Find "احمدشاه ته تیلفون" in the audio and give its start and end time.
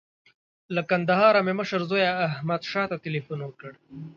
2.27-3.39